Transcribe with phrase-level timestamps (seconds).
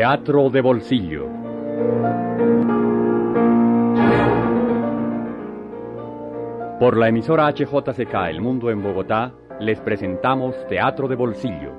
[0.00, 1.26] Teatro de Bolsillo.
[6.78, 11.74] Por la emisora HJCK El Mundo en Bogotá, les presentamos Teatro de Bolsillo.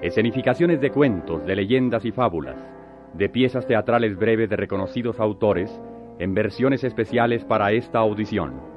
[0.00, 2.54] Escenificaciones de cuentos, de leyendas y fábulas,
[3.14, 5.68] de piezas teatrales breves de reconocidos autores,
[6.20, 8.67] en versiones especiales para esta audición.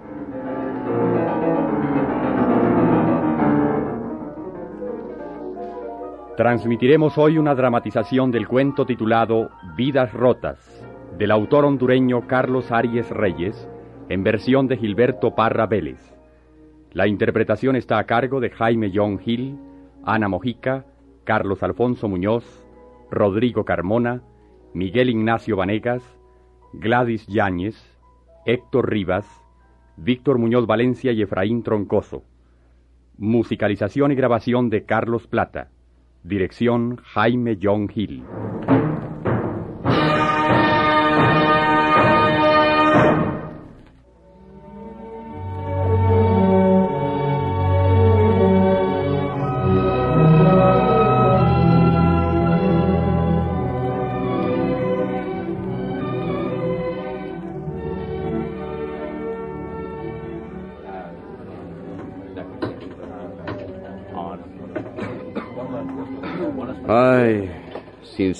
[6.37, 10.57] Transmitiremos hoy una dramatización del cuento titulado Vidas Rotas,
[11.17, 13.67] del autor hondureño Carlos Arias Reyes,
[14.07, 15.99] en versión de Gilberto Parra Vélez.
[16.93, 19.57] La interpretación está a cargo de Jaime John Hill,
[20.05, 20.85] Ana Mojica,
[21.25, 22.65] Carlos Alfonso Muñoz,
[23.11, 24.21] Rodrigo Carmona,
[24.73, 26.01] Miguel Ignacio Vanegas,
[26.71, 27.75] Gladys Yáñez,
[28.45, 29.27] Héctor Rivas,
[29.97, 32.23] Víctor Muñoz Valencia y Efraín Troncoso.
[33.17, 35.71] Musicalización y grabación de Carlos Plata.
[36.23, 38.23] Dirección Jaime John Hill.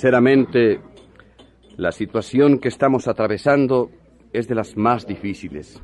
[0.01, 0.79] Sinceramente,
[1.77, 3.91] la situación que estamos atravesando
[4.33, 5.79] es de las más difíciles.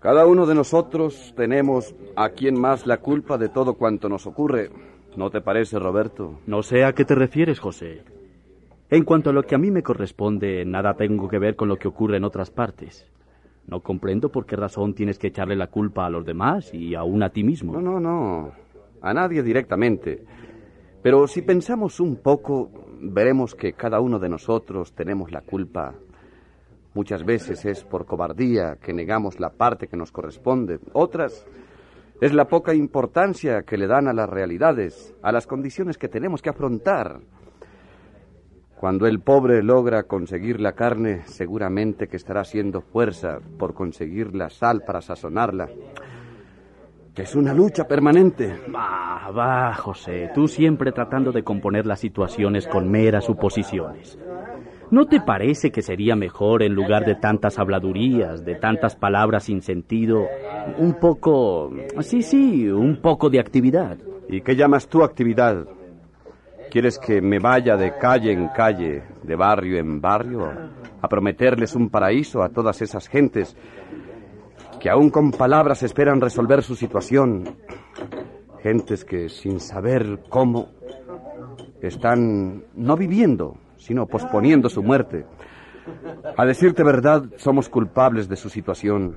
[0.00, 4.70] Cada uno de nosotros tenemos a quien más la culpa de todo cuanto nos ocurre.
[5.16, 6.40] ¿No te parece, Roberto?
[6.48, 8.02] No sé a qué te refieres, José.
[8.90, 11.76] En cuanto a lo que a mí me corresponde, nada tengo que ver con lo
[11.76, 13.06] que ocurre en otras partes.
[13.68, 17.22] No comprendo por qué razón tienes que echarle la culpa a los demás y aún
[17.22, 17.72] a ti mismo.
[17.74, 18.50] No, no, no.
[19.00, 20.24] A nadie directamente.
[21.02, 22.70] Pero si pensamos un poco,
[23.00, 25.94] veremos que cada uno de nosotros tenemos la culpa.
[26.94, 30.80] Muchas veces es por cobardía que negamos la parte que nos corresponde.
[30.92, 31.46] Otras
[32.20, 36.42] es la poca importancia que le dan a las realidades, a las condiciones que tenemos
[36.42, 37.20] que afrontar.
[38.76, 44.50] Cuando el pobre logra conseguir la carne, seguramente que estará haciendo fuerza por conseguir la
[44.50, 45.68] sal para sazonarla.
[47.18, 48.60] Que es una lucha permanente.
[48.72, 54.16] Va, va, José, tú siempre tratando de componer las situaciones con meras suposiciones.
[54.92, 59.62] ¿No te parece que sería mejor, en lugar de tantas habladurías, de tantas palabras sin
[59.62, 60.28] sentido,
[60.78, 61.72] un poco...
[62.02, 63.98] Sí, sí, un poco de actividad?
[64.28, 65.66] ¿Y qué llamas tú actividad?
[66.70, 70.52] ¿Quieres que me vaya de calle en calle, de barrio en barrio,
[71.02, 73.56] a prometerles un paraíso a todas esas gentes
[74.78, 77.56] que aún con palabras esperan resolver su situación?
[78.62, 80.70] Gentes que sin saber cómo
[81.80, 85.24] están no viviendo, sino posponiendo su muerte.
[86.36, 89.16] A decirte verdad, somos culpables de su situación.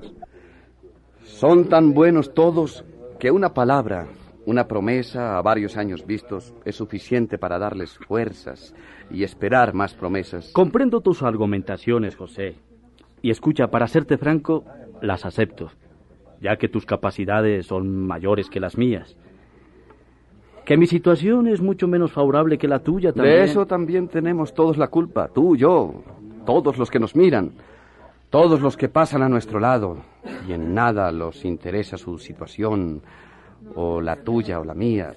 [1.24, 2.84] Son tan buenos todos
[3.18, 4.06] que una palabra,
[4.46, 8.74] una promesa a varios años vistos es suficiente para darles fuerzas
[9.10, 10.50] y esperar más promesas.
[10.52, 12.56] Comprendo tus argumentaciones, José.
[13.20, 14.64] Y escucha, para serte franco,
[15.02, 15.70] las acepto,
[16.40, 19.16] ya que tus capacidades son mayores que las mías.
[20.64, 23.36] Que mi situación es mucho menos favorable que la tuya también.
[23.36, 26.02] De eso también tenemos todos la culpa, tú, yo,
[26.46, 27.52] todos los que nos miran,
[28.30, 29.98] todos los que pasan a nuestro lado,
[30.48, 33.02] y en nada los interesa su situación,
[33.74, 35.14] o la tuya o la mía.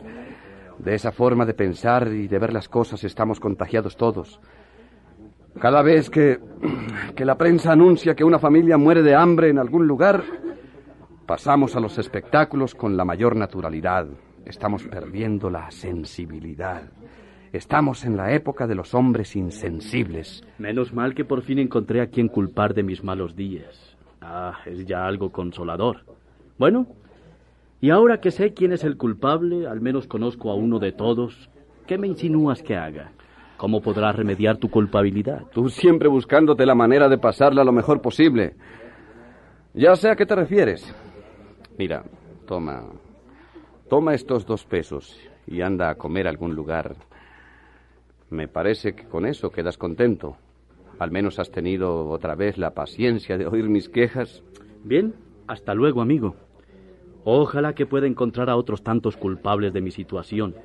[0.79, 4.39] De esa forma de pensar y de ver las cosas estamos contagiados todos.
[5.59, 6.39] Cada vez que,
[7.15, 10.23] que la prensa anuncia que una familia muere de hambre en algún lugar,
[11.25, 14.07] pasamos a los espectáculos con la mayor naturalidad.
[14.45, 16.83] Estamos perdiendo la sensibilidad.
[17.53, 20.43] Estamos en la época de los hombres insensibles.
[20.57, 23.95] Menos mal que por fin encontré a quien culpar de mis malos días.
[24.21, 26.01] Ah, es ya algo consolador.
[26.57, 26.85] Bueno,
[27.79, 31.49] y ahora que sé quién es el culpable, al menos conozco a uno de todos,
[31.87, 33.13] ¿qué me insinúas que haga?
[33.57, 35.43] ¿Cómo podrás remediar tu culpabilidad?
[35.53, 38.55] Tú siempre buscándote la manera de pasarla lo mejor posible.
[39.73, 40.93] Ya sé a qué te refieres.
[41.77, 42.03] Mira,
[42.45, 42.83] toma.
[43.89, 45.17] Toma estos dos pesos
[45.47, 46.95] y anda a comer a algún lugar.
[48.29, 50.37] Me parece que con eso quedas contento.
[50.99, 54.43] Al menos has tenido otra vez la paciencia de oír mis quejas.
[54.83, 55.13] Bien,
[55.47, 56.35] hasta luego, amigo.
[57.23, 60.55] Ojalá que pueda encontrar a otros tantos culpables de mi situación.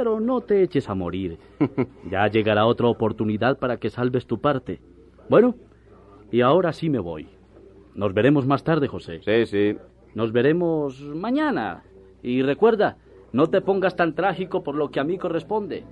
[0.00, 1.38] Pero no te eches a morir.
[2.10, 4.80] Ya llegará otra oportunidad para que salves tu parte.
[5.28, 5.56] Bueno,
[6.32, 7.28] y ahora sí me voy.
[7.94, 9.20] Nos veremos más tarde, José.
[9.22, 9.76] Sí, sí.
[10.14, 11.82] Nos veremos mañana.
[12.22, 12.96] Y recuerda,
[13.34, 15.84] no te pongas tan trágico por lo que a mí corresponde.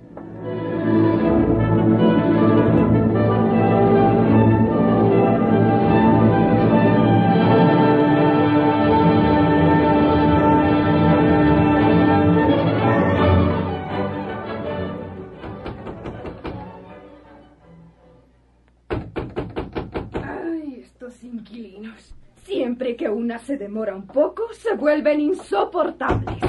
[23.79, 26.43] Demora un poco, se vuelven insoportables.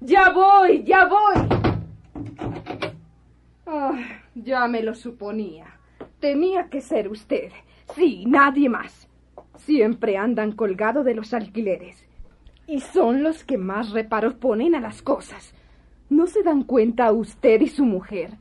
[0.00, 1.48] Ya voy, ya voy.
[3.64, 3.96] Ah,
[4.34, 5.66] ya me lo suponía.
[6.18, 7.52] Tenía que ser usted.
[7.94, 9.08] Sí, nadie más.
[9.56, 12.04] Siempre andan colgados de los alquileres.
[12.66, 15.54] Y son los que más reparos ponen a las cosas.
[16.10, 18.36] ¿No se dan cuenta usted y su mujer?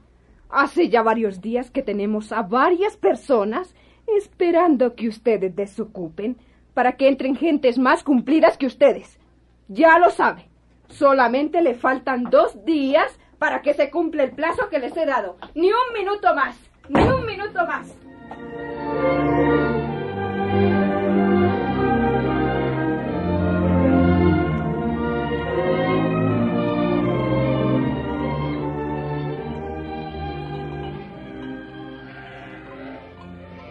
[0.50, 3.76] Hace ya varios días que tenemos a varias personas
[4.08, 6.38] esperando que ustedes desocupen
[6.74, 9.20] para que entren gentes más cumplidas que ustedes.
[9.68, 10.48] Ya lo sabe.
[10.88, 15.38] Solamente le faltan dos días para que se cumpla el plazo que les he dado.
[15.56, 16.58] Ni un minuto más.
[16.90, 17.96] Ni un minuto más.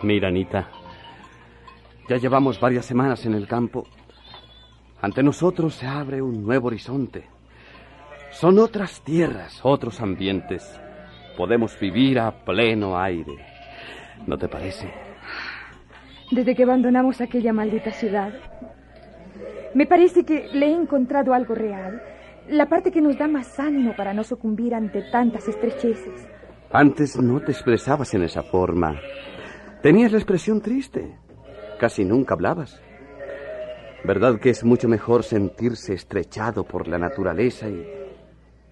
[0.03, 0.80] Mira, Anita.
[2.11, 3.87] Ya llevamos varias semanas en el campo.
[5.01, 7.29] Ante nosotros se abre un nuevo horizonte.
[8.33, 10.69] Son otras tierras, otros ambientes.
[11.37, 13.37] Podemos vivir a pleno aire.
[14.27, 14.93] ¿No te parece?
[16.33, 18.35] Desde que abandonamos aquella maldita ciudad,
[19.73, 22.03] me parece que le he encontrado algo real.
[22.49, 26.27] La parte que nos da más ánimo para no sucumbir ante tantas estrecheces.
[26.73, 28.99] Antes no te expresabas en esa forma.
[29.81, 31.17] Tenías la expresión triste.
[31.81, 32.81] Casi nunca hablabas.
[34.05, 37.85] ¿Verdad que es mucho mejor sentirse estrechado por la naturaleza y,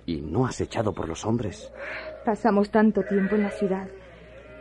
[0.06, 1.72] y no acechado por los hombres?
[2.24, 3.88] Pasamos tanto tiempo en la ciudad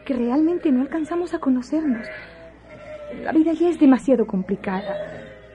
[0.06, 2.08] que realmente no alcanzamos a conocernos.
[3.22, 4.96] La vida ya es demasiado complicada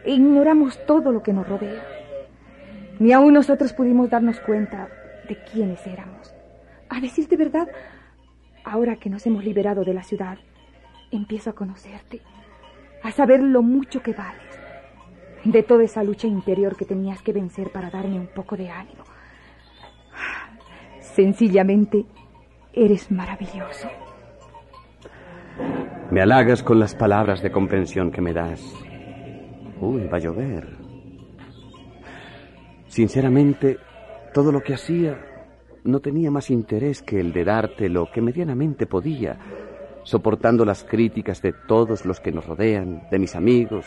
[0.05, 1.83] ignoramos todo lo que nos rodea.
[2.99, 4.88] Ni aún nosotros pudimos darnos cuenta
[5.29, 6.35] de quiénes éramos.
[6.88, 7.69] A decir de verdad,
[8.65, 10.38] ahora que nos hemos liberado de la ciudad,
[11.11, 12.21] empiezo a conocerte,
[13.02, 14.58] a saber lo mucho que vales,
[15.44, 19.04] de toda esa lucha interior que tenías que vencer para darme un poco de ánimo.
[21.00, 22.06] Sencillamente,
[22.72, 23.88] eres maravilloso.
[26.10, 28.62] Me halagas con las palabras de comprensión que me das.
[29.81, 30.76] Uy, va a llover.
[32.87, 33.78] Sinceramente,
[34.32, 35.19] todo lo que hacía
[35.84, 39.38] no tenía más interés que el de darte lo que medianamente podía,
[40.04, 43.87] soportando las críticas de todos los que nos rodean, de mis amigos,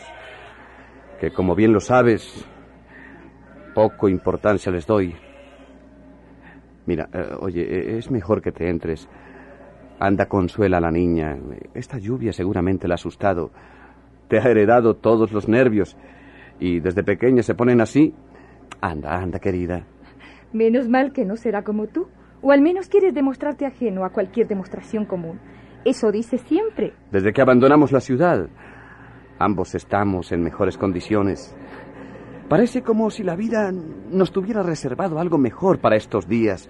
[1.20, 2.46] que como bien lo sabes,
[3.74, 5.14] poco importancia les doy.
[6.86, 9.08] Mira, eh, oye, eh, es mejor que te entres.
[9.98, 11.36] Anda, consuela a la niña.
[11.74, 13.50] Esta lluvia seguramente la ha asustado.
[14.28, 15.96] Te ha heredado todos los nervios.
[16.60, 18.14] Y desde pequeña se ponen así.
[18.80, 19.84] Anda, anda, querida.
[20.52, 22.08] Menos mal que no será como tú.
[22.42, 25.40] O al menos quieres demostrarte ajeno a cualquier demostración común.
[25.86, 26.94] Eso dice siempre.
[27.12, 28.48] Desde que abandonamos la ciudad,
[29.38, 31.56] ambos estamos en mejores condiciones.
[32.48, 36.68] Parece como si la vida nos tuviera reservado algo mejor para estos días.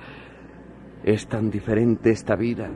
[1.03, 2.69] Es tan diferente esta vida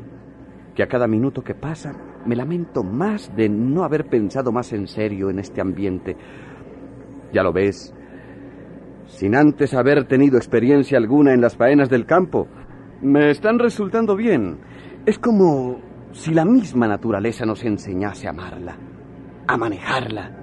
[0.74, 1.92] que a cada minuto que pasa
[2.24, 6.16] me lamento más de no haber pensado más en serio en este ambiente.
[7.34, 7.94] Ya lo ves,
[9.08, 12.48] sin antes haber tenido experiencia alguna en las faenas del campo,
[13.02, 14.56] me están resultando bien.
[15.04, 18.76] Es como si la misma naturaleza nos enseñase a amarla,
[19.46, 20.36] a manejarla.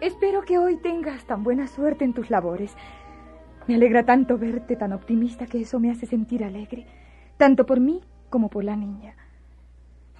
[0.00, 2.76] Espero que hoy tengas tan buena suerte en tus labores.
[3.66, 6.86] Me alegra tanto verte tan optimista que eso me hace sentir alegre,
[7.38, 9.14] tanto por mí como por la niña.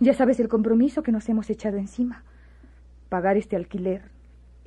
[0.01, 2.25] Ya sabes el compromiso que nos hemos echado encima.
[3.11, 4.03] Pagar este alquiler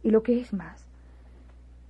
[0.04, 0.88] y lo que es más.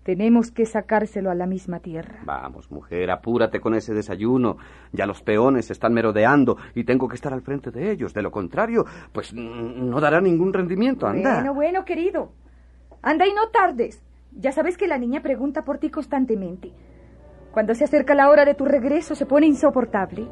[0.03, 2.21] Tenemos que sacárselo a la misma tierra.
[2.23, 4.57] Vamos, mujer, apúrate con ese desayuno.
[4.93, 8.13] Ya los peones están merodeando y tengo que estar al frente de ellos.
[8.13, 11.05] De lo contrario, pues no dará ningún rendimiento.
[11.05, 11.33] Anda.
[11.33, 12.31] Bueno, bueno, querido.
[13.01, 14.01] Anda y no tardes.
[14.39, 16.71] Ya sabes que la niña pregunta por ti constantemente.
[17.51, 20.27] Cuando se acerca la hora de tu regreso se pone insoportable.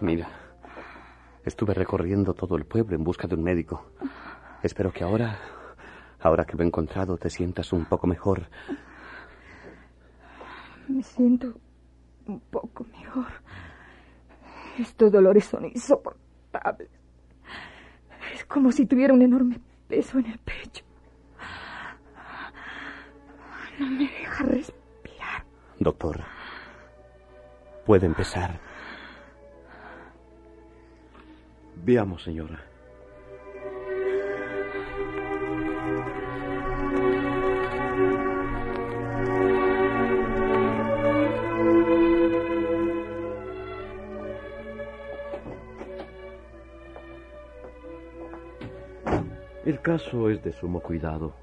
[0.00, 0.28] Mira,
[1.44, 3.84] estuve recorriendo todo el pueblo en busca de un médico.
[4.64, 5.38] Espero que ahora,
[6.20, 8.48] ahora que me he encontrado, te sientas un poco mejor.
[10.88, 11.60] Me siento
[12.24, 13.26] un poco mejor.
[14.78, 16.88] Estos dolores son insoportables.
[18.34, 20.82] Es como si tuviera un enorme peso en el pecho.
[23.78, 25.44] No me deja respirar.
[25.78, 26.20] Doctor,
[27.84, 28.58] puede empezar.
[31.84, 32.73] Veamos, señora.
[49.84, 51.34] El caso es de sumo cuidado.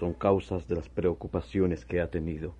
[0.00, 2.54] Son causas de las preocupaciones que ha tenido.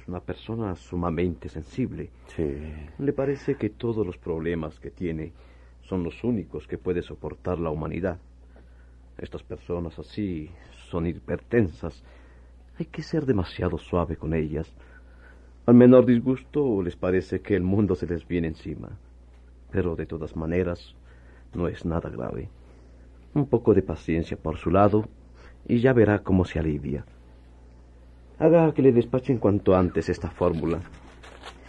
[0.00, 2.08] Es una persona sumamente sensible.
[2.28, 2.56] Sí.
[2.98, 5.34] Le parece que todos los problemas que tiene
[5.82, 8.20] son los únicos que puede soportar la humanidad.
[9.18, 10.48] Estas personas así
[10.88, 12.02] son hipertensas.
[12.78, 14.74] Hay que ser demasiado suave con ellas.
[15.66, 18.96] Al menor disgusto les parece que el mundo se les viene encima.
[19.70, 20.94] Pero de todas maneras,
[21.52, 22.48] no es nada grave.
[23.34, 25.08] Un poco de paciencia por su lado
[25.66, 27.04] y ya verá cómo se alivia.
[28.38, 30.80] Haga que le despachen cuanto antes esta fórmula.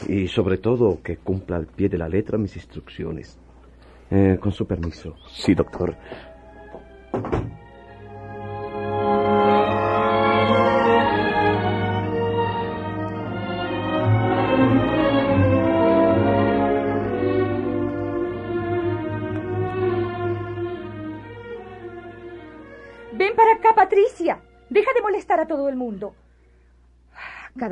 [0.07, 3.37] Y sobre todo que cumpla al pie de la letra mis instrucciones.
[4.09, 5.15] Eh, con su permiso.
[5.27, 5.95] Sí, doctor.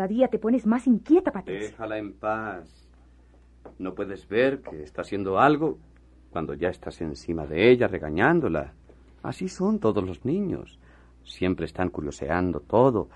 [0.01, 1.69] Cada día te pones más inquieta, Patricia.
[1.69, 2.89] Déjala en paz.
[3.77, 5.77] ¿No puedes ver que está haciendo algo
[6.31, 8.73] cuando ya estás encima de ella regañándola?
[9.21, 10.79] Así son todos los niños.
[11.23, 13.09] Siempre están curioseando todo.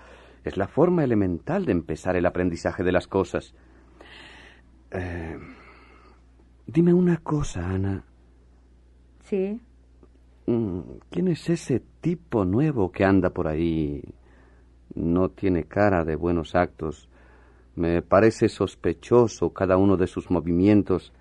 [0.44, 3.52] Es la forma elemental de empezar el aprendizaje de las cosas.
[4.92, 5.38] Eh,
[6.68, 8.04] dime una cosa, Ana.
[9.24, 9.60] Sí.
[10.46, 14.04] Mm, ¿Quién es ese tipo nuevo que anda por ahí?
[14.96, 17.08] No tiene cara de buenos actos.
[17.74, 21.12] Me parece sospechoso cada uno de sus movimientos.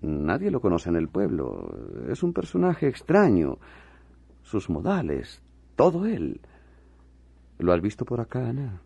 [0.00, 1.74] Nadie lo conoce en el pueblo.
[2.08, 3.58] Es un personaje extraño.
[4.42, 5.42] Sus modales,
[5.74, 6.40] todo él.
[7.58, 8.80] ¿Lo has visto por acá, Ana?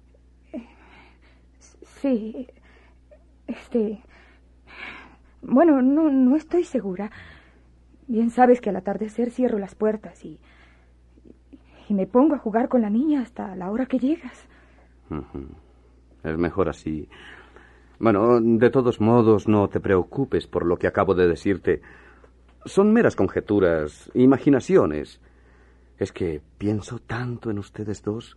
[2.01, 2.49] Sí.
[3.47, 4.01] Este.
[5.43, 7.11] Bueno, no, no estoy segura.
[8.07, 10.41] Bien sabes que al atardecer cierro las puertas y.
[11.91, 14.47] y me pongo a jugar con la niña hasta la hora que llegas.
[16.23, 17.09] Es mejor así.
[17.99, 21.83] Bueno, de todos modos, no te preocupes por lo que acabo de decirte.
[22.65, 25.21] Son meras conjeturas, imaginaciones.
[25.99, 28.37] Es que pienso tanto en ustedes dos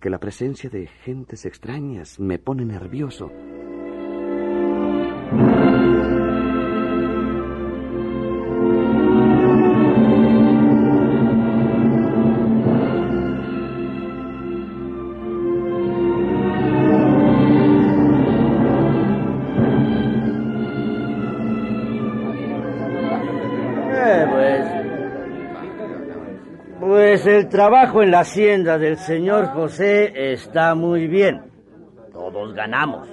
[0.00, 3.32] que la presencia de gentes extrañas me pone nervioso.
[27.26, 31.42] El trabajo en la hacienda del señor José está muy bien.
[32.12, 33.08] Todos ganamos.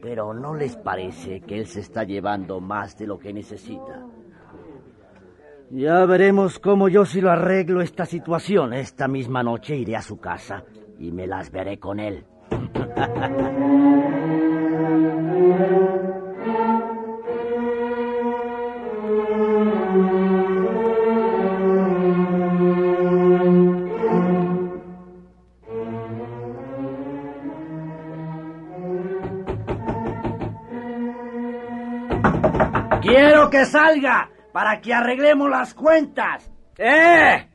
[0.00, 4.04] Pero ¿no les parece que él se está llevando más de lo que necesita?
[5.70, 8.72] Ya veremos cómo yo si lo arreglo esta situación.
[8.72, 10.64] Esta misma noche iré a su casa
[10.98, 12.24] y me las veré con él.
[33.64, 36.50] Salga para que arreglemos las cuentas.
[36.78, 37.48] ¡Eh!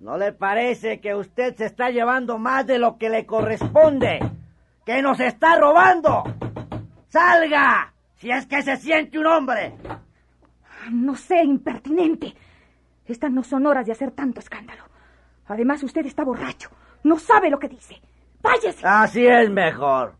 [0.00, 4.18] ¿No le parece que usted se está llevando más de lo que le corresponde?
[4.84, 6.24] ¡Que nos está robando!
[7.08, 7.92] ¡Salga!
[8.16, 9.74] Si es que se siente un hombre.
[10.90, 12.34] No sé, impertinente.
[13.06, 14.84] Estas no son horas de hacer tanto escándalo.
[15.46, 16.70] Además, usted está borracho.
[17.04, 18.00] No sabe lo que dice.
[18.40, 18.86] Váyase.
[18.86, 20.14] Así es mejor.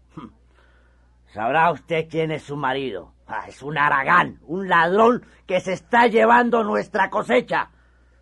[1.29, 3.15] Sabrá usted quién es su marido.
[3.35, 7.71] Ah, es un aragán, un ladrón que se está llevando nuestra cosecha,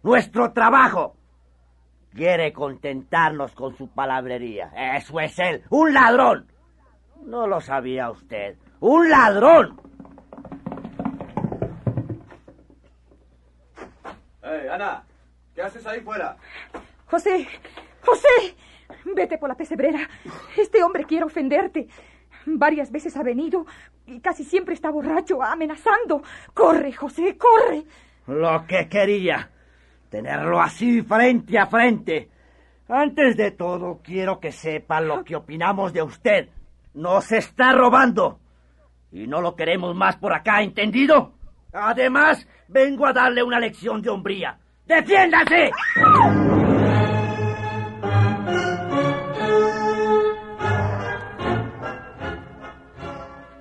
[0.04, 1.16] nuestro trabajo.
[2.14, 4.70] Quiere contentarnos con su palabrería.
[4.96, 6.46] Eso es él, un ladrón.
[7.24, 8.56] No lo sabía usted.
[8.78, 9.80] Un ladrón.
[14.44, 15.02] ¡Hey, Ana!
[15.52, 16.36] ¿Qué haces ahí fuera?
[17.06, 17.48] José,
[18.06, 18.56] José,
[19.16, 20.08] vete por la pesebrera.
[20.56, 21.88] Este hombre quiere ofenderte.
[22.46, 23.66] Varias veces ha venido
[24.10, 26.22] y casi siempre está borracho, amenazando.
[26.52, 27.84] Corre, José, corre.
[28.26, 29.50] Lo que quería.
[30.08, 32.28] Tenerlo así frente a frente.
[32.88, 36.48] Antes de todo, quiero que sepa lo que opinamos de usted.
[36.94, 38.40] Nos está robando.
[39.12, 41.32] Y no lo queremos más por acá, ¿entendido?
[41.72, 44.58] Además, vengo a darle una lección de hombría.
[44.86, 45.70] ¡Defiéndase!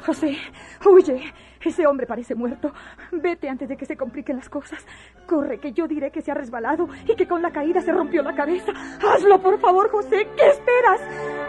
[0.10, 0.40] José,
[0.88, 1.22] huye.
[1.62, 2.74] Ese hombre parece muerto.
[3.12, 4.84] Vete antes de que se compliquen las cosas.
[5.28, 8.24] Corre, que yo diré que se ha resbalado y que con la caída se rompió
[8.24, 8.72] la cabeza.
[9.08, 10.28] Hazlo, por favor, José.
[10.36, 11.02] ¿Qué esperas?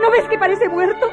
[0.03, 1.07] ¿No ves que parece muerto?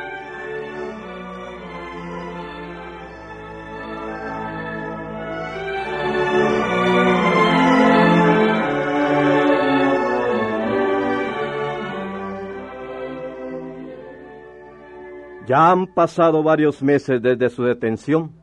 [15.48, 18.34] Ya han pasado varios meses desde su detención.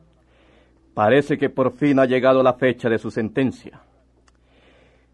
[0.95, 3.79] Parece que por fin ha llegado la fecha de su sentencia.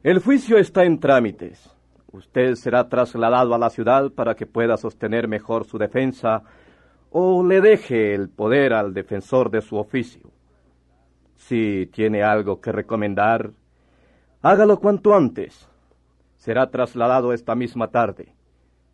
[0.01, 1.69] El juicio está en trámites.
[2.13, 6.43] Usted será trasladado a la ciudad para que pueda sostener mejor su defensa
[7.09, 10.31] o le deje el poder al defensor de su oficio.
[11.35, 13.51] Si tiene algo que recomendar,
[14.41, 15.67] hágalo cuanto antes.
[16.37, 18.33] Será trasladado esta misma tarde.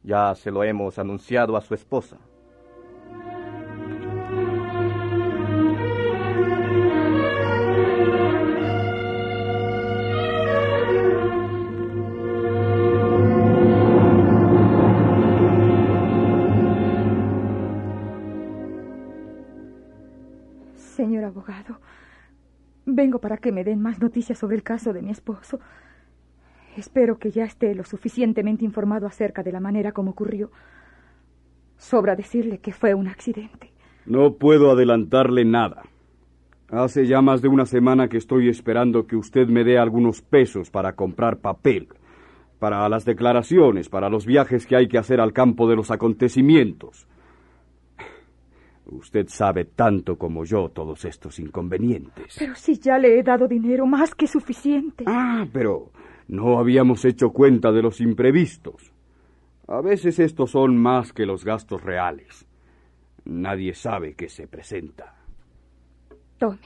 [0.01, 2.17] Ya se lo hemos anunciado a su esposa.
[23.19, 25.59] Para que me den más noticias sobre el caso de mi esposo.
[26.75, 30.51] Espero que ya esté lo suficientemente informado acerca de la manera como ocurrió.
[31.77, 33.71] Sobra decirle que fue un accidente.
[34.05, 35.83] No puedo adelantarle nada.
[36.69, 40.69] Hace ya más de una semana que estoy esperando que usted me dé algunos pesos
[40.69, 41.87] para comprar papel,
[42.59, 47.07] para las declaraciones, para los viajes que hay que hacer al campo de los acontecimientos.
[48.89, 52.35] Usted sabe tanto como yo todos estos inconvenientes.
[52.39, 55.03] Pero si ya le he dado dinero más que suficiente.
[55.07, 55.91] Ah, pero
[56.27, 58.93] no habíamos hecho cuenta de los imprevistos.
[59.67, 62.47] A veces estos son más que los gastos reales.
[63.25, 65.15] Nadie sabe qué se presenta.
[66.37, 66.59] Tome.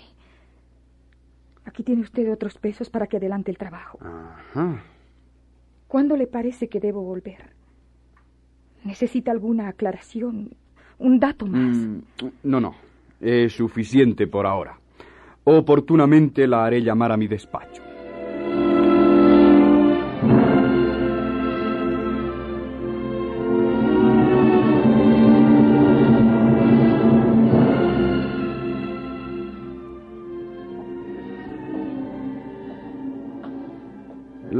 [1.66, 3.98] Aquí tiene usted otros pesos para que adelante el trabajo.
[4.02, 4.84] Ajá.
[5.88, 7.56] ¿Cuándo le parece que debo volver?
[8.84, 10.56] ¿Necesita alguna aclaración?
[11.02, 11.60] ¿Un dato más?
[11.60, 11.98] Mm,
[12.44, 12.76] no, no.
[13.20, 14.78] Es suficiente por ahora.
[15.44, 17.82] Oportunamente la haré llamar a mi despacho.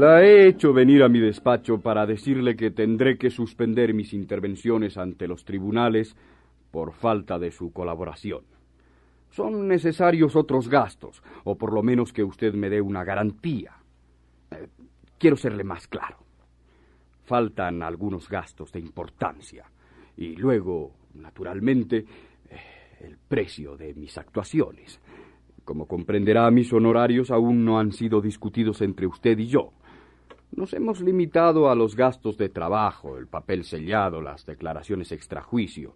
[0.02, 4.98] La he hecho venir a mi despacho para decirle que tendré que suspender mis intervenciones
[4.98, 6.16] ante los tribunales
[6.72, 8.42] por falta de su colaboración.
[9.30, 13.76] Son necesarios otros gastos, o por lo menos que usted me dé una garantía.
[14.50, 14.66] Eh,
[15.18, 16.16] quiero serle más claro.
[17.22, 19.66] Faltan algunos gastos de importancia.
[20.16, 22.06] Y luego, naturalmente, eh,
[23.02, 25.00] el precio de mis actuaciones.
[25.64, 29.70] Como comprenderá, mis honorarios aún no han sido discutidos entre usted y yo.
[30.54, 35.94] Nos hemos limitado a los gastos de trabajo, el papel sellado, las declaraciones extrajuicio,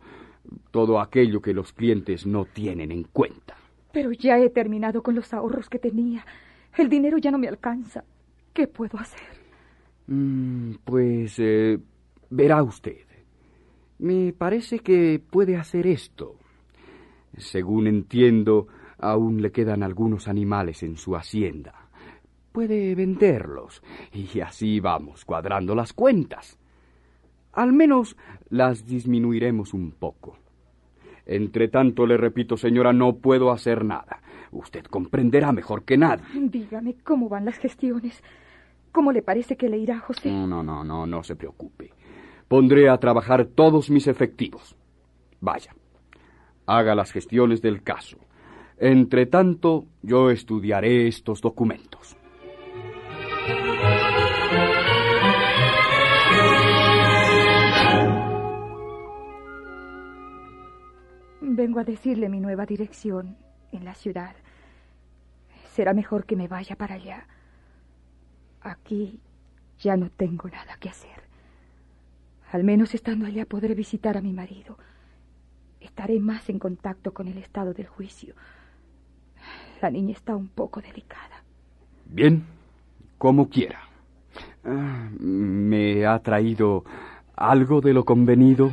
[0.70, 3.56] todo aquello que los clientes no tienen en cuenta.
[3.92, 6.24] Pero ya he terminado con los ahorros que tenía.
[6.76, 8.04] El dinero ya no me alcanza.
[8.52, 9.20] ¿Qué puedo hacer?
[10.06, 11.78] Mm, pues eh,
[12.30, 13.04] verá usted.
[13.98, 16.36] Me parece que puede hacer esto.
[17.36, 21.85] Según entiendo, Aún le quedan algunos animales en su hacienda.
[22.56, 23.82] Puede venderlos
[24.14, 26.58] y así vamos cuadrando las cuentas.
[27.52, 28.16] Al menos
[28.48, 30.38] las disminuiremos un poco.
[31.26, 34.22] Entre tanto, le repito, señora, no puedo hacer nada.
[34.52, 36.24] Usted comprenderá mejor que nadie.
[36.34, 38.24] Dígame cómo van las gestiones.
[38.90, 40.30] ¿Cómo le parece que le irá a José?
[40.30, 41.92] No, no, no, no, no se preocupe.
[42.48, 44.74] Pondré a trabajar todos mis efectivos.
[45.42, 45.76] Vaya,
[46.64, 48.16] haga las gestiones del caso.
[48.78, 52.16] Entre tanto, yo estudiaré estos documentos.
[61.66, 63.36] Vengo a decirle mi nueva dirección
[63.72, 64.36] en la ciudad.
[65.72, 67.26] Será mejor que me vaya para allá.
[68.60, 69.18] Aquí
[69.80, 71.24] ya no tengo nada que hacer.
[72.52, 74.78] Al menos estando allá podré visitar a mi marido.
[75.80, 78.36] Estaré más en contacto con el estado del juicio.
[79.82, 81.42] La niña está un poco delicada.
[82.04, 82.44] Bien,
[83.18, 83.80] como quiera.
[84.64, 86.84] Ah, ¿Me ha traído
[87.34, 88.70] algo de lo convenido?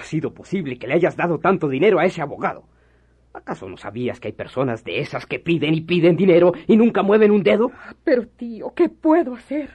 [0.00, 2.64] Ha sido posible que le hayas dado tanto dinero a ese abogado?
[3.32, 7.02] ¿Acaso no sabías que hay personas de esas que piden y piden dinero y nunca
[7.02, 7.70] mueven un dedo?
[8.02, 9.70] Pero, tío, ¿qué puedo hacer?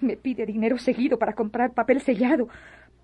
[0.00, 2.48] Me pide dinero seguido para comprar papel sellado,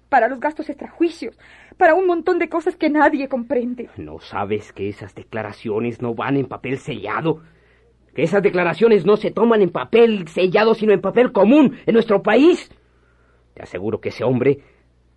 [0.09, 1.39] para los gastos extrajuicios,
[1.77, 3.91] para un montón de cosas que nadie comprende.
[3.97, 7.43] ¿No sabes que esas declaraciones no van en papel sellado?
[8.15, 12.23] ¿Que esas declaraciones no se toman en papel sellado, sino en papel común en nuestro
[12.23, 12.71] país?
[13.55, 14.61] Te aseguro que ese hombre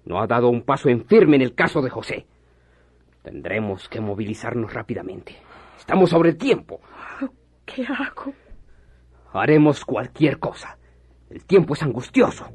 [0.05, 2.25] no ha dado un paso en firme en el caso de José.
[3.23, 5.35] Tendremos que movilizarnos rápidamente.
[5.77, 6.79] Estamos sobre el tiempo.
[7.65, 8.33] ¿Qué hago?
[9.33, 10.77] Haremos cualquier cosa.
[11.29, 12.45] El tiempo es angustioso.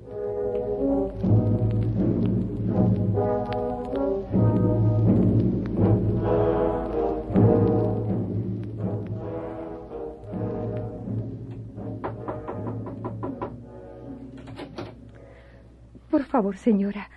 [16.11, 17.11] Por favor, señora,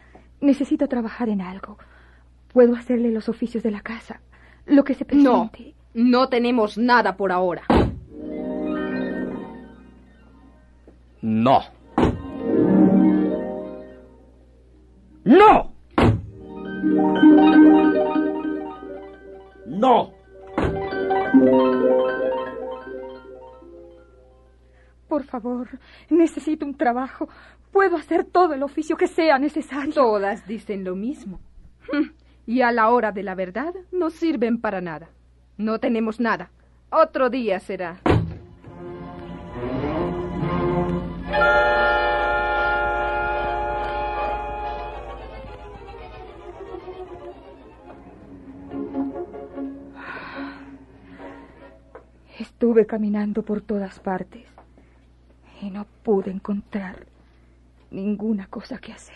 [0.44, 1.78] necesito trabajar en algo.
[2.52, 4.22] Puedo hacerle los oficios de la casa,
[4.66, 5.74] lo que se presente.
[5.94, 7.64] No, no tenemos nada por ahora.
[11.22, 11.62] No.
[15.24, 15.74] No.
[19.66, 20.12] No.
[25.08, 25.68] Por favor,
[26.10, 27.30] necesito un trabajo.
[27.74, 29.96] Puedo hacer todo el oficio que sea necesario.
[29.96, 31.42] Todas dicen lo mismo.
[32.46, 35.08] Y a la hora de la verdad no sirven para nada.
[35.58, 36.52] No tenemos nada.
[36.92, 38.02] Otro día será.
[52.38, 54.46] Estuve caminando por todas partes
[55.62, 57.13] y no pude encontrar
[57.94, 59.16] ninguna cosa que hacer.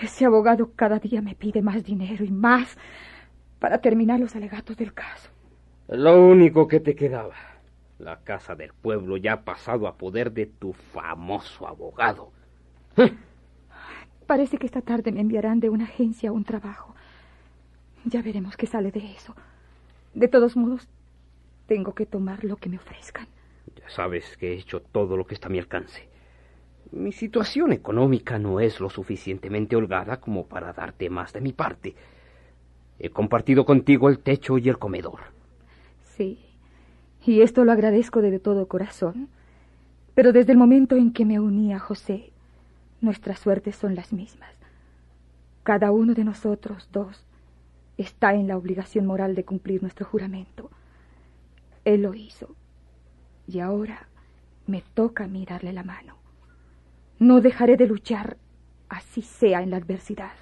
[0.00, 2.76] Ese abogado cada día me pide más dinero y más
[3.58, 5.30] para terminar los alegatos del caso.
[5.88, 7.34] Lo único que te quedaba.
[7.98, 12.32] La casa del pueblo ya ha pasado a poder de tu famoso abogado.
[14.26, 16.94] Parece que esta tarde me enviarán de una agencia un trabajo.
[18.04, 19.36] Ya veremos qué sale de eso.
[20.14, 20.88] De todos modos,
[21.66, 23.28] tengo que tomar lo que me ofrezcan.
[23.76, 26.11] Ya sabes que he hecho todo lo que está a mi alcance.
[26.92, 31.94] Mi situación económica no es lo suficientemente holgada como para darte más de mi parte.
[32.98, 35.20] He compartido contigo el techo y el comedor.
[36.02, 36.38] Sí,
[37.24, 39.28] y esto lo agradezco de todo corazón.
[40.14, 42.30] Pero desde el momento en que me uní a José,
[43.00, 44.54] nuestras suertes son las mismas.
[45.62, 47.24] Cada uno de nosotros dos
[47.96, 50.70] está en la obligación moral de cumplir nuestro juramento.
[51.86, 52.54] Él lo hizo.
[53.48, 54.08] Y ahora
[54.66, 56.21] me toca a mí darle la mano.
[57.22, 58.36] No dejaré de luchar,
[58.88, 60.32] así sea en la adversidad.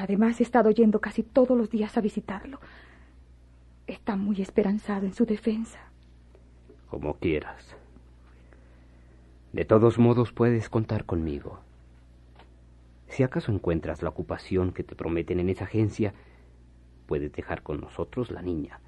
[0.00, 2.58] Además, he estado yendo casi todos los días a visitarlo.
[3.86, 5.78] Está muy esperanzado en su defensa.
[6.90, 7.76] Como quieras.
[9.52, 11.60] De todos modos, puedes contar conmigo.
[13.06, 16.14] Si acaso encuentras la ocupación que te prometen en esa agencia,
[17.06, 18.80] puedes dejar con nosotros la niña.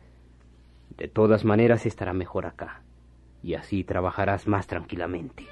[0.97, 2.83] De todas maneras estará mejor acá,
[3.41, 5.47] y así trabajarás más tranquilamente.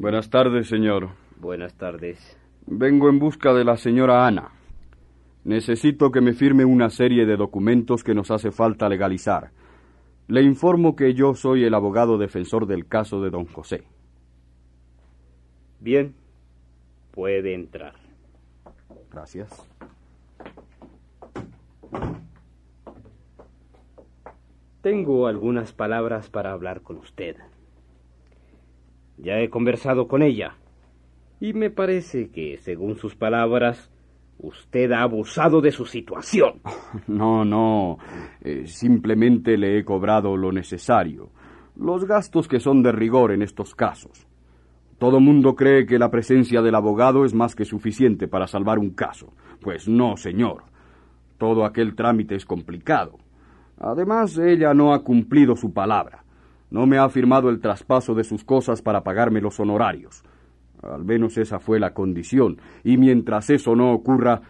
[0.00, 1.10] Buenas tardes, señor.
[1.38, 2.38] Buenas tardes.
[2.66, 4.50] Vengo en busca de la señora Ana.
[5.44, 9.50] Necesito que me firme una serie de documentos que nos hace falta legalizar.
[10.26, 13.84] Le informo que yo soy el abogado defensor del caso de don José.
[15.80, 16.14] Bien,
[17.10, 17.92] puede entrar.
[19.12, 19.68] Gracias.
[24.80, 27.36] Tengo algunas palabras para hablar con usted.
[29.22, 30.54] Ya he conversado con ella
[31.40, 33.90] y me parece que, según sus palabras,
[34.38, 36.60] usted ha abusado de su situación.
[37.06, 37.98] No, no.
[38.42, 41.30] Eh, simplemente le he cobrado lo necesario.
[41.76, 44.26] Los gastos que son de rigor en estos casos.
[44.98, 48.90] Todo mundo cree que la presencia del abogado es más que suficiente para salvar un
[48.90, 49.32] caso.
[49.60, 50.64] Pues no, señor.
[51.38, 53.18] Todo aquel trámite es complicado.
[53.78, 56.22] Además, ella no ha cumplido su palabra.
[56.70, 60.22] No me ha firmado el traspaso de sus cosas para pagarme los honorarios.
[60.82, 64.40] Al menos esa fue la condición, y mientras eso no ocurra,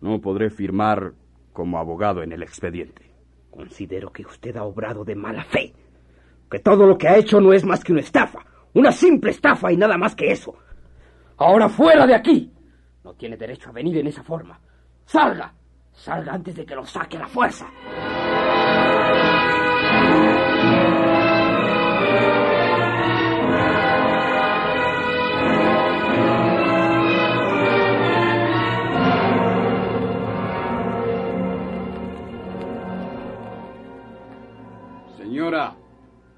[0.00, 1.12] no podré firmar
[1.52, 3.10] como abogado en el expediente.
[3.50, 5.72] Considero que usted ha obrado de mala fe,
[6.50, 8.40] que todo lo que ha hecho no es más que una estafa,
[8.72, 10.56] una simple estafa y nada más que eso.
[11.36, 12.50] Ahora fuera de aquí.
[13.02, 14.58] No tiene derecho a venir en esa forma.
[15.04, 15.52] Salga,
[15.92, 17.66] salga antes de que lo saque la fuerza.
[35.34, 35.74] Señora,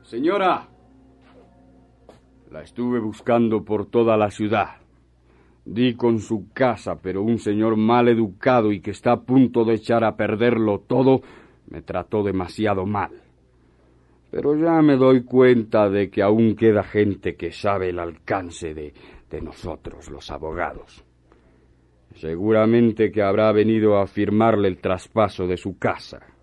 [0.04, 0.68] señora.
[2.50, 4.76] La estuve buscando por toda la ciudad.
[5.66, 9.74] Di con su casa, pero un señor mal educado y que está a punto de
[9.74, 11.20] echar a perderlo todo,
[11.68, 13.10] me trató demasiado mal.
[14.30, 18.94] Pero ya me doy cuenta de que aún queda gente que sabe el alcance de,
[19.28, 21.04] de nosotros, los abogados.
[22.14, 26.35] Seguramente que habrá venido a firmarle el traspaso de su casa.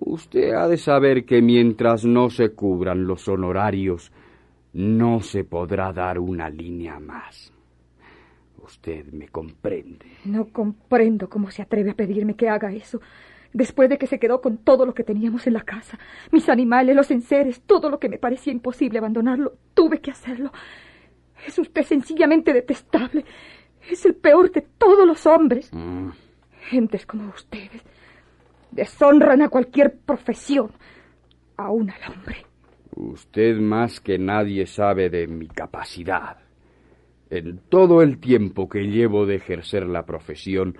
[0.00, 4.10] Usted ha de saber que mientras no se cubran los honorarios,
[4.72, 7.52] no se podrá dar una línea más.
[8.62, 10.06] Usted me comprende.
[10.24, 13.00] No comprendo cómo se atreve a pedirme que haga eso.
[13.52, 15.98] Después de que se quedó con todo lo que teníamos en la casa,
[16.30, 20.50] mis animales, los enseres, todo lo que me parecía imposible abandonarlo, tuve que hacerlo.
[21.46, 23.24] Es usted sencillamente detestable.
[23.90, 25.70] Es el peor de todos los hombres.
[25.72, 26.10] Mm.
[26.68, 27.82] Gentes como ustedes
[28.70, 30.70] deshonran a cualquier profesión,
[31.56, 32.46] aún al hombre.
[32.96, 36.38] Usted más que nadie sabe de mi capacidad.
[37.30, 40.76] En todo el tiempo que llevo de ejercer la profesión,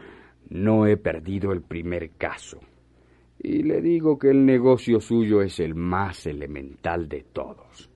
[0.49, 2.61] no he perdido el primer caso.
[3.39, 7.89] Y le digo que el negocio suyo es el más elemental de todos.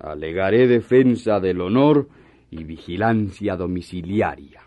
[0.00, 2.08] Alegaré defensa del honor
[2.50, 4.62] y vigilancia domiciliaria.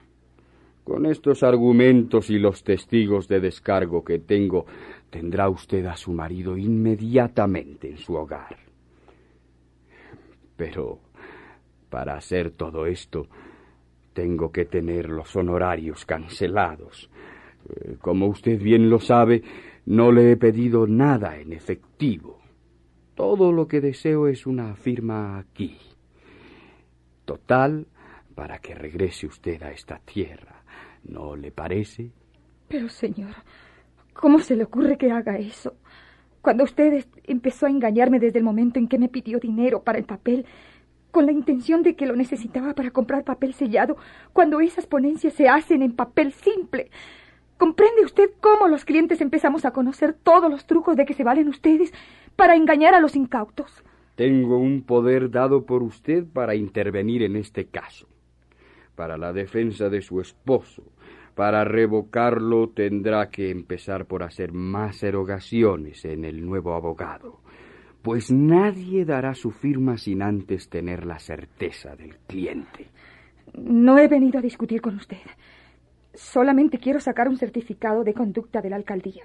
[0.83, 4.65] Con estos argumentos y los testigos de descargo que tengo,
[5.09, 8.57] tendrá usted a su marido inmediatamente en su hogar.
[10.57, 10.99] Pero
[11.89, 13.27] para hacer todo esto,
[14.13, 17.09] tengo que tener los honorarios cancelados.
[17.69, 19.43] Eh, Como usted bien lo sabe,
[19.85, 22.39] no le he pedido nada en efectivo.
[23.15, 25.77] Todo lo que deseo es una firma aquí.
[27.25, 27.85] Total,
[28.33, 30.60] para que regrese usted a esta tierra.
[31.03, 32.11] ¿No le parece?
[32.67, 33.35] Pero, señor,
[34.13, 35.75] ¿cómo se le ocurre que haga eso?
[36.41, 40.05] Cuando usted empezó a engañarme desde el momento en que me pidió dinero para el
[40.05, 40.45] papel,
[41.11, 43.97] con la intención de que lo necesitaba para comprar papel sellado,
[44.33, 46.89] cuando esas ponencias se hacen en papel simple.
[47.57, 51.47] ¿Comprende usted cómo los clientes empezamos a conocer todos los trucos de que se valen
[51.47, 51.93] ustedes
[52.35, 53.83] para engañar a los incautos?
[54.15, 58.07] Tengo un poder dado por usted para intervenir en este caso.
[58.95, 60.83] Para la defensa de su esposo.
[61.35, 67.39] Para revocarlo tendrá que empezar por hacer más erogaciones en el nuevo abogado.
[68.01, 72.87] Pues nadie dará su firma sin antes tener la certeza del cliente.
[73.53, 75.17] No he venido a discutir con usted.
[76.13, 79.23] Solamente quiero sacar un certificado de conducta de la alcaldía.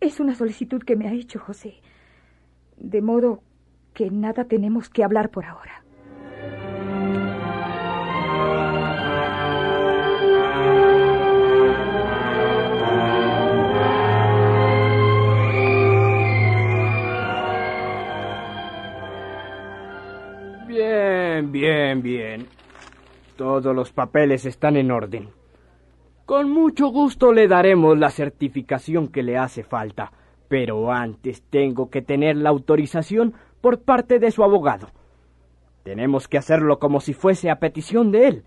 [0.00, 1.74] Es una solicitud que me ha hecho José.
[2.76, 3.42] De modo
[3.94, 5.77] que nada tenemos que hablar por ahora.
[21.88, 22.46] Bien, bien.
[23.36, 25.30] Todos los papeles están en orden.
[26.26, 30.12] Con mucho gusto le daremos la certificación que le hace falta,
[30.48, 34.88] pero antes tengo que tener la autorización por parte de su abogado.
[35.84, 38.44] Tenemos que hacerlo como si fuese a petición de él,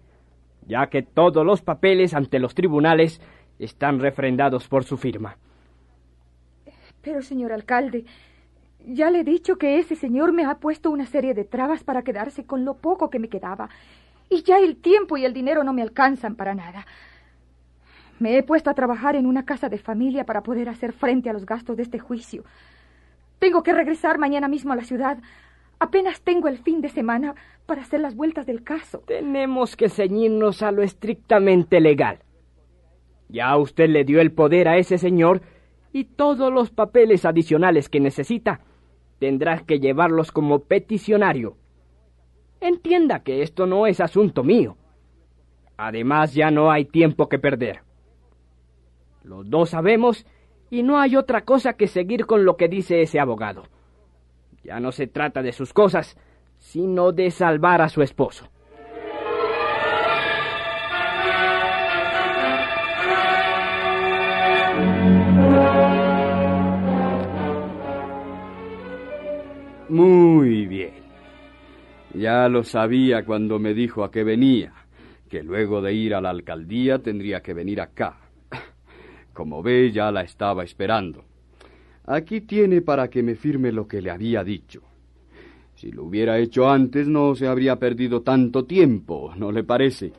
[0.67, 3.21] ya que todos los papeles ante los tribunales
[3.57, 5.37] están refrendados por su firma.
[7.01, 8.05] Pero, señor alcalde,
[8.85, 12.03] ya le he dicho que ese señor me ha puesto una serie de trabas para
[12.03, 13.69] quedarse con lo poco que me quedaba.
[14.29, 16.85] Y ya el tiempo y el dinero no me alcanzan para nada.
[18.19, 21.33] Me he puesto a trabajar en una casa de familia para poder hacer frente a
[21.33, 22.43] los gastos de este juicio.
[23.39, 25.17] Tengo que regresar mañana mismo a la ciudad.
[25.79, 28.99] Apenas tengo el fin de semana para hacer las vueltas del caso.
[29.07, 32.19] Tenemos que ceñirnos a lo estrictamente legal.
[33.27, 35.41] Ya usted le dio el poder a ese señor
[35.91, 38.61] y todos los papeles adicionales que necesita
[39.21, 41.55] tendrás que llevarlos como peticionario.
[42.59, 44.77] Entienda que esto no es asunto mío.
[45.77, 47.81] Además, ya no hay tiempo que perder.
[49.23, 50.25] Los dos sabemos
[50.71, 53.65] y no hay otra cosa que seguir con lo que dice ese abogado.
[54.63, 56.17] Ya no se trata de sus cosas,
[56.57, 58.49] sino de salvar a su esposo.
[69.91, 70.93] Muy bien.
[72.13, 74.71] Ya lo sabía cuando me dijo a qué venía,
[75.27, 78.15] que luego de ir a la alcaldía tendría que venir acá.
[79.33, 81.25] Como ve, ya la estaba esperando.
[82.05, 84.81] Aquí tiene para que me firme lo que le había dicho.
[85.75, 90.13] Si lo hubiera hecho antes no se habría perdido tanto tiempo, ¿no le parece?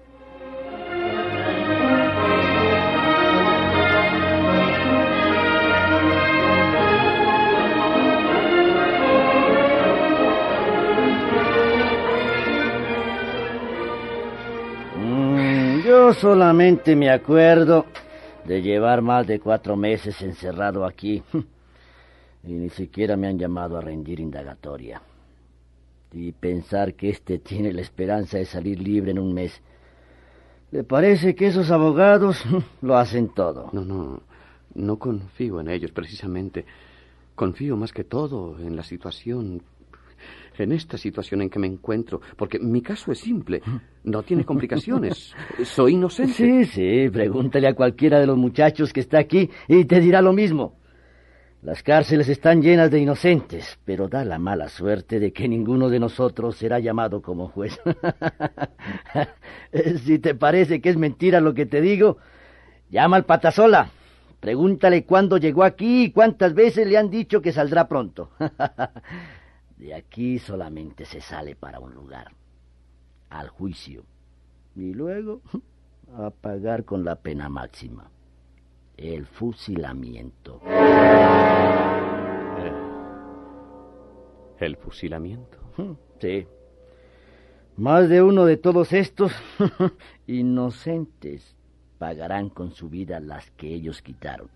[16.13, 17.87] Yo solamente me acuerdo
[18.45, 21.23] de llevar más de cuatro meses encerrado aquí.
[22.45, 25.01] Y ni siquiera me han llamado a rendir indagatoria.
[26.11, 29.63] Y pensar que éste tiene la esperanza de salir libre en un mes.
[30.73, 32.43] ¿Le parece que esos abogados
[32.83, 33.71] lo hacen todo?
[33.73, 34.23] No, no,
[34.75, 36.65] no confío en ellos precisamente.
[37.37, 39.63] Confío más que todo en la situación,
[40.59, 43.63] en esta situación en que me encuentro, porque mi caso es simple,
[44.05, 45.35] no tiene complicaciones,
[45.65, 46.33] soy inocente.
[46.33, 50.33] Sí, sí, pregúntale a cualquiera de los muchachos que está aquí y te dirá lo
[50.33, 50.77] mismo.
[51.63, 56.01] Las cárceles están llenas de inocentes, pero da la mala suerte de que ninguno de
[56.01, 57.79] nosotros será llamado como juez.
[60.05, 62.17] si te parece que es mentira lo que te digo,
[62.91, 63.91] llama al patasola.
[64.41, 68.31] Pregúntale cuándo llegó aquí y cuántas veces le han dicho que saldrá pronto.
[69.83, 72.31] de aquí solamente se sale para un lugar,
[73.31, 74.05] al juicio,
[74.77, 75.41] y luego
[76.17, 78.09] a pagar con la pena máxima
[78.97, 80.61] el fusilamiento.
[84.59, 85.59] ¿El fusilamiento?
[86.21, 86.47] Sí.
[87.77, 89.33] Más de uno de todos estos
[90.29, 91.57] inocentes
[91.99, 94.49] pagarán con su vida las que ellos quitaron.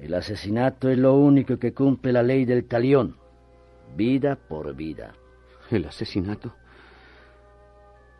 [0.00, 3.16] El asesinato es lo único que cumple la ley del talión.
[3.96, 5.14] Vida por vida.
[5.70, 6.54] ¿El asesinato?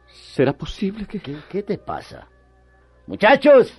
[0.06, 1.20] ¿Será posible que...
[1.20, 2.28] ¿Qué, qué te pasa?
[3.06, 3.72] Muchachos,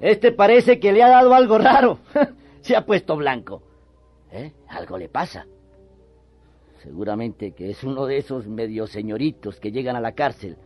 [0.00, 1.98] este parece que le ha dado algo raro.
[2.60, 3.62] Se ha puesto blanco.
[4.32, 4.52] ¿Eh?
[4.68, 5.46] Algo le pasa.
[6.82, 10.56] Seguramente que es uno de esos medio señoritos que llegan a la cárcel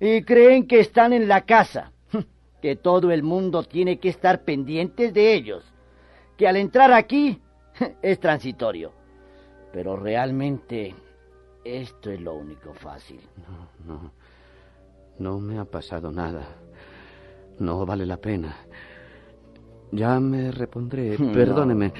[0.00, 1.92] y creen que están en la casa,
[2.62, 5.64] que todo el mundo tiene que estar pendientes de ellos,
[6.36, 7.40] que al entrar aquí
[8.02, 8.92] es transitorio.
[9.74, 10.94] Pero realmente
[11.64, 13.18] esto es lo único fácil.
[13.84, 14.12] No, no,
[15.18, 16.46] no me ha pasado nada.
[17.58, 18.54] No vale la pena.
[19.90, 21.16] Ya me repondré.
[21.18, 21.32] No.
[21.32, 21.92] Perdóneme.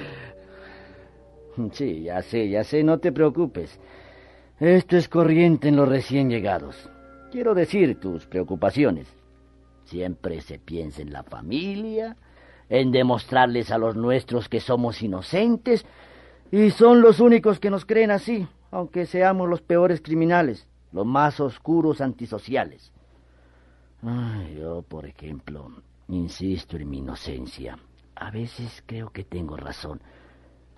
[1.73, 3.81] Sí, ya sé, ya sé, no te preocupes.
[4.61, 6.89] Esto es corriente en los recién llegados.
[7.33, 9.09] Quiero decir tus preocupaciones.
[9.83, 12.17] Siempre se piensa en la familia,
[12.69, 15.85] en demostrarles a los nuestros que somos inocentes,
[16.55, 21.41] y son los únicos que nos creen así, aunque seamos los peores criminales, los más
[21.41, 22.93] oscuros antisociales.
[24.05, 25.69] Ay, yo, por ejemplo,
[26.07, 27.77] insisto en mi inocencia.
[28.15, 30.01] A veces creo que tengo razón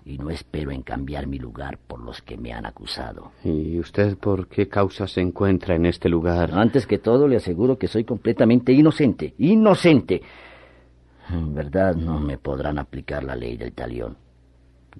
[0.02, 3.32] y no espero en cambiar mi lugar por los que me han acusado.
[3.44, 6.52] ¿Y usted por qué causa se encuentra en este lugar?
[6.54, 9.34] Antes que todo, le aseguro que soy completamente inocente.
[9.36, 10.22] Inocente.
[11.28, 14.16] En verdad, no me podrán aplicar la ley del talión.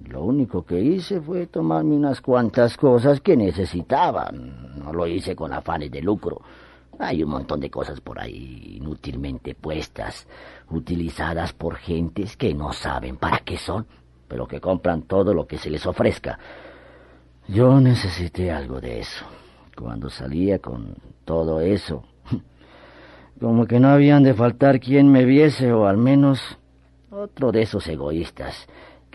[0.05, 4.31] Lo único que hice fue tomarme unas cuantas cosas que necesitaba.
[4.31, 6.41] No lo hice con afanes de lucro.
[6.99, 10.27] Hay un montón de cosas por ahí inútilmente puestas,
[10.69, 13.85] utilizadas por gentes que no saben para qué son,
[14.27, 16.39] pero que compran todo lo que se les ofrezca.
[17.47, 19.25] Yo necesité algo de eso.
[19.75, 22.03] Cuando salía con todo eso,
[23.39, 26.57] como que no habían de faltar quien me viese o al menos
[27.11, 28.67] otro de esos egoístas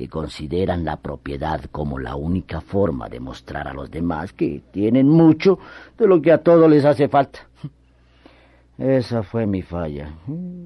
[0.03, 5.09] que consideran la propiedad como la única forma de mostrar a los demás que tienen
[5.09, 5.61] mucho
[5.97, 7.47] de lo que a todos les hace falta.
[8.79, 10.13] Esa fue mi falla.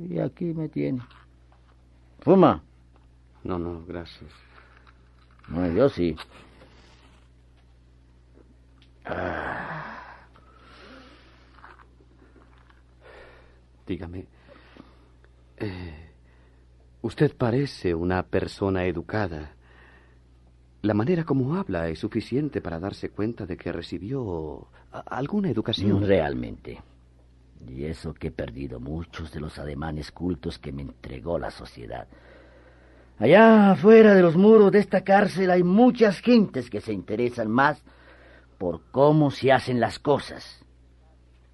[0.09, 1.03] Y aquí me tiene.
[2.21, 2.63] ¿Fuma?
[3.45, 4.31] No, no, gracias.
[5.49, 6.17] No, yo sí.
[9.05, 10.17] Ah.
[13.87, 14.25] Dígame,
[15.59, 16.06] eh,
[17.07, 19.53] usted parece una persona educada.
[20.83, 26.07] La manera como habla es suficiente para darse cuenta de que recibió alguna educación.
[26.07, 26.83] Realmente.
[27.67, 32.07] Y eso que he perdido muchos de los ademanes cultos que me entregó la sociedad.
[33.19, 37.83] Allá afuera de los muros de esta cárcel hay muchas gentes que se interesan más
[38.59, 40.65] por cómo se hacen las cosas,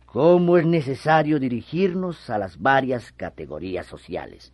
[0.07, 4.53] cómo es necesario dirigirnos a las varias categorías sociales.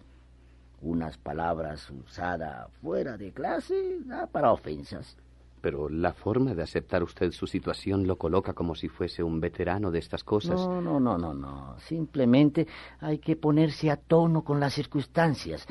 [0.81, 5.17] Unas palabras usadas fuera de clase da para ofensas.
[5.61, 9.91] Pero la forma de aceptar usted su situación lo coloca como si fuese un veterano
[9.91, 10.61] de estas cosas.
[10.61, 11.75] No, no, no, no, no.
[11.81, 12.69] Simplemente
[13.01, 15.67] hay que ponerse a tono con las circunstancias.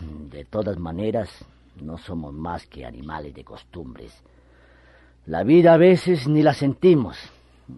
[0.00, 1.28] De todas maneras,
[1.80, 4.22] no somos más que animales de costumbres.
[5.26, 7.18] La vida a veces ni la sentimos.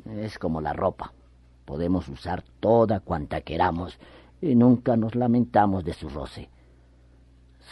[0.07, 1.12] Es como la ropa.
[1.64, 3.98] Podemos usar toda cuanta queramos
[4.45, 6.51] y nunca nos lamentamos de su roce.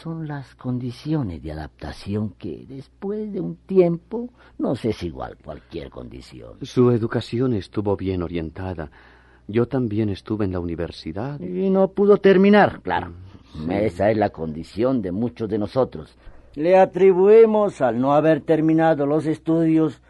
[0.01, 6.53] Son las condiciones de adaptación que después de un tiempo nos es igual cualquier condición.
[6.63, 8.89] Su educación estuvo bien orientada.
[9.47, 11.39] Yo también estuve en la universidad.
[11.39, 13.11] Y no pudo terminar, claro.
[13.69, 16.17] Esa es la condición de muchos de nosotros.
[16.55, 20.01] Le atribuimos al no haber terminado los estudios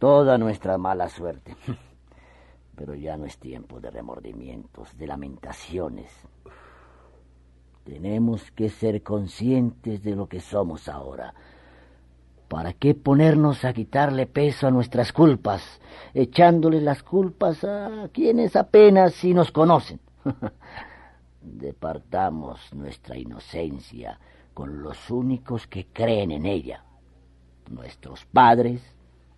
[0.00, 1.54] toda nuestra mala suerte.
[2.78, 6.12] Pero ya no es tiempo de remordimientos, de lamentaciones.
[7.82, 11.34] Tenemos que ser conscientes de lo que somos ahora.
[12.46, 15.80] ¿Para qué ponernos a quitarle peso a nuestras culpas,
[16.14, 19.98] echándoles las culpas a quienes apenas si nos conocen?
[21.42, 24.20] Departamos nuestra inocencia
[24.54, 26.84] con los únicos que creen en ella,
[27.70, 28.82] nuestros padres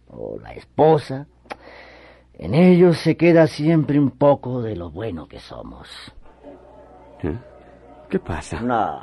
[0.09, 1.26] o la esposa.
[2.43, 5.91] En ellos se queda siempre un poco de lo bueno que somos.
[7.22, 7.36] ¿Eh?
[8.09, 8.62] ¿Qué pasa?
[8.62, 8.99] No,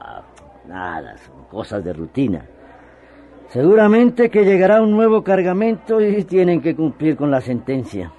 [0.68, 2.44] nada, son cosas de rutina.
[3.50, 8.12] Seguramente que llegará un nuevo cargamento y tienen que cumplir con la sentencia.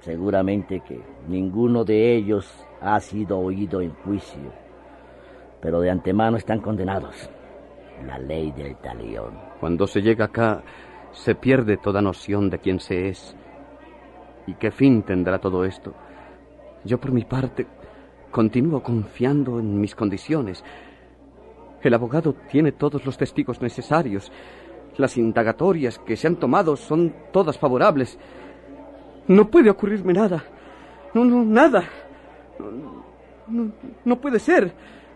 [0.00, 4.52] Seguramente que ninguno de ellos ha sido oído en juicio,
[5.60, 7.30] pero de antemano están condenados.
[8.04, 9.38] La ley del talión.
[9.60, 10.64] Cuando se llega acá,
[11.12, 13.36] se pierde toda noción de quién se es.
[14.46, 15.94] ¿Y qué fin tendrá todo esto?
[16.84, 17.66] Yo por mi parte
[18.30, 20.64] continúo confiando en mis condiciones.
[21.82, 24.32] El abogado tiene todos los testigos necesarios.
[24.96, 28.18] Las indagatorias que se han tomado son todas favorables.
[29.28, 30.44] No puede ocurrirme nada.
[31.14, 31.84] No, no, nada.
[33.48, 33.72] No,
[34.04, 34.72] no, puede ser.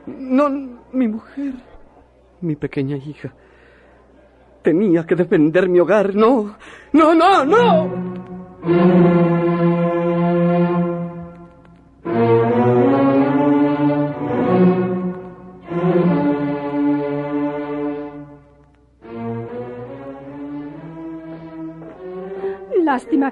[0.06, 0.48] No,
[0.92, 1.54] mi mujer,
[2.40, 3.32] mi pequeña hija.
[4.62, 6.14] Tenía que defender mi hogar.
[6.14, 6.56] No,
[6.92, 8.25] no, no, no.
[8.66, 8.82] Lástima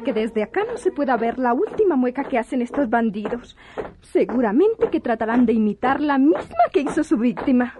[0.04, 3.56] que desde acá no se pueda ver la última mueca que hacen estos bandidos.
[4.02, 7.74] Seguramente que tratarán de imitar la misma que hizo su víctima.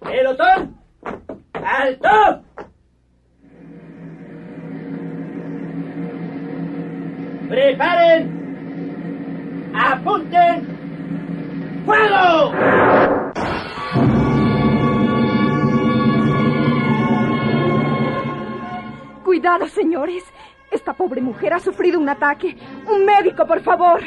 [0.00, 0.74] ¡Pelotón!
[1.52, 2.49] ¡Alto!
[7.80, 9.72] ¡Preparen!
[9.74, 10.66] ¡Apunten!
[11.86, 12.52] ¡Fuego!
[19.24, 20.22] Cuidado, señores.
[20.70, 22.54] Esta pobre mujer ha sufrido un ataque.
[22.86, 24.02] Un médico, por favor.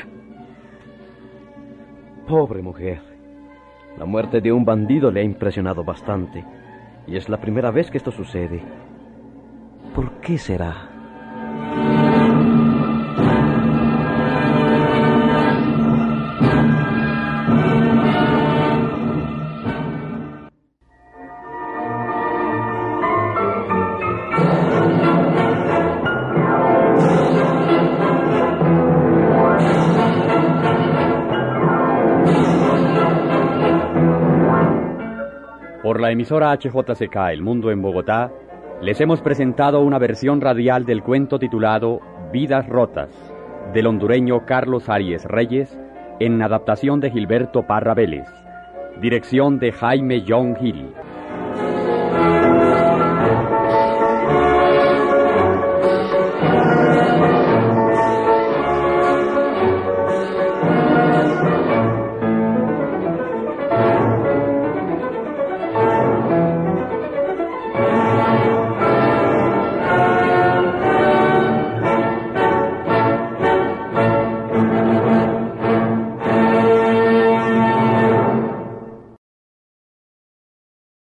[2.28, 3.02] Pobre mujer.
[3.98, 6.46] La muerte de un bandido le ha impresionado bastante.
[7.08, 8.62] Y es la primera vez que esto sucede.
[9.96, 10.93] ¿Por qué será?
[36.24, 38.32] Emisora HJCK El Mundo en Bogotá,
[38.82, 42.00] Les hemos presentado una versión radial del cuento titulado
[42.32, 43.10] Vidas Rotas,
[43.74, 45.78] del hondureño Carlos Arias Reyes,
[46.22, 48.26] en adaptación de Gilberto Parra Vélez.
[49.02, 50.94] Dirección de Jaime John Hill.